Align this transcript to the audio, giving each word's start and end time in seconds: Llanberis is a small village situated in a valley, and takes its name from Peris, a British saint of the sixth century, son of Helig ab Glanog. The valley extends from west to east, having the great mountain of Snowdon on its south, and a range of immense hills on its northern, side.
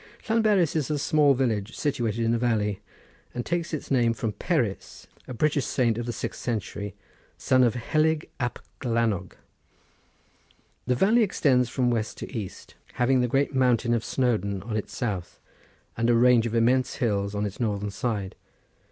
Llanberis 0.27 0.75
is 0.75 0.89
a 0.89 0.97
small 0.97 1.35
village 1.35 1.77
situated 1.77 2.25
in 2.25 2.33
a 2.33 2.39
valley, 2.39 2.79
and 3.35 3.45
takes 3.45 3.71
its 3.71 3.91
name 3.91 4.15
from 4.15 4.31
Peris, 4.31 5.05
a 5.27 5.33
British 5.35 5.67
saint 5.67 5.95
of 5.95 6.07
the 6.07 6.11
sixth 6.11 6.41
century, 6.41 6.95
son 7.37 7.63
of 7.63 7.75
Helig 7.75 8.27
ab 8.39 8.59
Glanog. 8.79 9.33
The 10.87 10.95
valley 10.95 11.21
extends 11.21 11.69
from 11.69 11.91
west 11.91 12.17
to 12.17 12.35
east, 12.35 12.73
having 12.93 13.21
the 13.21 13.27
great 13.27 13.53
mountain 13.53 13.93
of 13.93 14.03
Snowdon 14.03 14.63
on 14.63 14.75
its 14.75 14.97
south, 14.97 15.39
and 15.95 16.09
a 16.09 16.15
range 16.15 16.47
of 16.47 16.55
immense 16.55 16.95
hills 16.95 17.35
on 17.35 17.45
its 17.45 17.59
northern, 17.59 17.91
side. 17.91 18.33